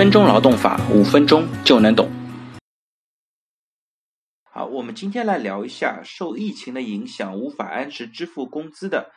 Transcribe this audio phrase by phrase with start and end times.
[0.00, 2.10] 分钟劳动法，五分钟就能懂。
[4.44, 9.12] 好，我们今天来聊一下，受疫情的影响无法按时支付工资的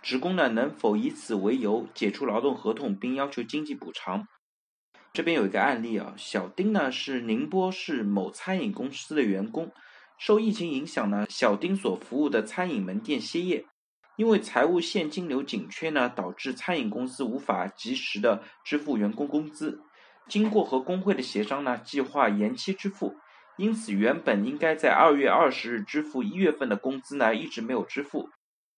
[0.00, 4.26] 职工呢，能否以此为由解除劳动合同，并要求经济补偿？
[5.12, 9.70] 这边有一个案例啊，小丁呢是宁波市某餐饮公司的员工，
[10.16, 13.66] 受疫情影响呢，小丁所服务的餐饮门店歇业。
[14.16, 19.82] 因为财务现金流紧缺呢，导致餐饮公司无法及时的支付员工工资。
[20.28, 23.16] 经过和工会的协商呢，计划延期支付。
[23.56, 28.28] 因此，原本应该在二月二十日支付一月份的工资呢，一直没有支付。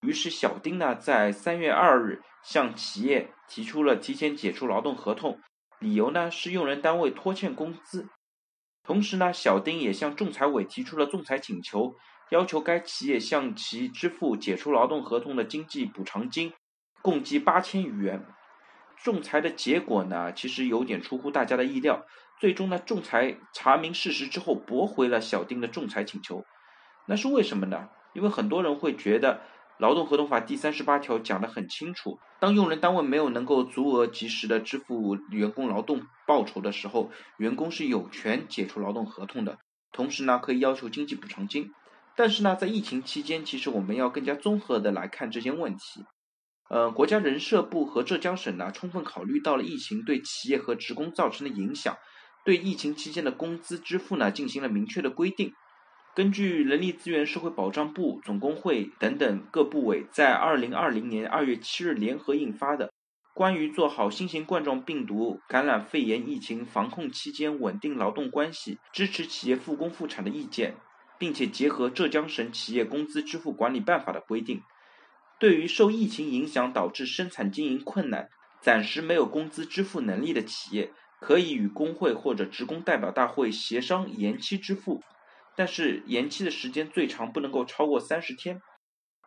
[0.03, 5.41] 于是，小丁呢在三月二日向企业提出了提前解除劳动合同，
[5.79, 8.07] 理由呢是用人单位拖欠工资。
[8.85, 11.95] 同时呢，小丁也向仲裁委提出了仲裁请求。
[12.31, 16.53] 要求该企业向其支付解除劳动合同的经济补偿金，
[17.01, 18.27] 共计八千余元。
[19.03, 22.07] 仲裁的结果呢，其实有点出乎大家的意料。
[22.39, 26.45] 最终呢，仲裁查明事实之后，驳回了小丁的仲裁请求。
[27.07, 27.89] 那是为什么呢？
[28.13, 29.35] 因为很多人会觉得，
[29.79, 39.59] 《劳动合同法》第三十八条讲得很清楚：当用人单位没有能够足额及时的支付员工劳动报酬的时候，员工是有权解除劳动合同的，
[39.93, 41.73] 同时呢，可以要求经济补偿金。
[42.17, 46.05] 但是呢，在疫情期间，其实我们要更加综合的来看这些问题。
[46.69, 51.97] 呃，国家人社部和浙江省呢，充分考虑到了疫情对企业和职工造成的影响，
[52.45, 55.53] 对疫情期间的工资支付呢，进行了明确的规定。
[56.15, 62.87] 根据人力资源社会保障部、总工会等等各部委在二零二零年二月七日联合印发的
[63.35, 70.73] 《关于做好新型冠状病毒感染肺炎疫情防控期间稳定劳动关系、支持企业复工复产的意见》。
[71.19, 74.61] 并且结合浙江省企业工资支付管理办法的规定，
[75.39, 78.29] 对于受疫情影响导致生产经营困难、
[78.63, 85.03] 暂时没有工资支付能力的企业，可以与工会或者职工代表大会协商延期支付，
[85.55, 88.61] 但是延期的时间最长不能够超过三十天。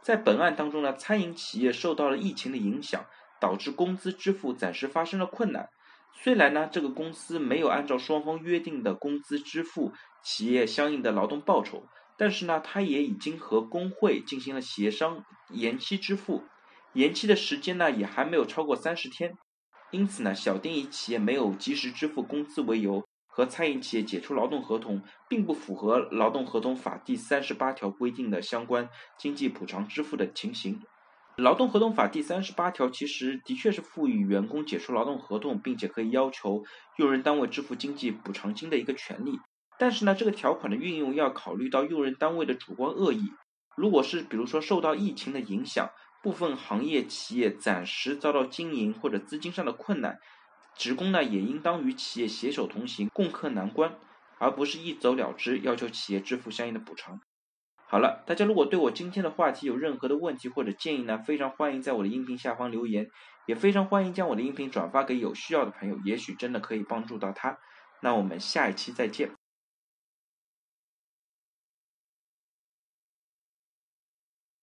[0.02, 3.06] 在本案当中呢，餐饮企业受到了疫情的影响，
[3.40, 5.70] 导致工资支付暂时发生了困难。
[6.22, 9.94] 虽然呢，这个公司没有按照双方约定的工资支付
[10.24, 11.84] 企业相应的劳动报酬，
[12.20, 16.44] 但是呢，他也已经和工会进行了协商，延期支付，
[16.92, 19.38] 延期的时间呢也还没有超过三十天。
[19.92, 30.82] 因此呢，小丁以企业没有及时支付工资为由，和餐饮企业解除劳动合同，并不符合劳动合同法第三十八条规定的相关经济补偿支付的情形。
[31.38, 36.66] 劳动合同法第三十八条其实的确是赋予员工解除劳动合同，并且可以要求
[36.98, 39.40] 用人单位支付经济补偿金的一个权利。
[39.80, 43.32] 但是呢，这个条款的运用要考虑到用人单位的主观恶意。
[43.78, 45.90] 如果是比如说受到疫情的影响，
[46.22, 50.20] 部分行业企业暂时遭到经营或者资金上的困难，
[50.76, 53.98] 职工呢也应当与企业携手同行，共克难关，
[54.38, 57.22] 而不是一走了之，要求企业支付相应的补偿。
[57.88, 63.10] 好了，大家如果对我今天的话题有任何的问题或者建议呢，非常欢迎在我的音频下方留言，
[63.46, 67.58] 也非常欢迎将我的音频转发给有需要的朋友，也许真的可以帮助到他。
[68.02, 69.39] 那我们下一期再见。